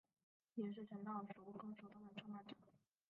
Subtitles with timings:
[0.55, 2.55] 也是诚道塾空手道的创办者。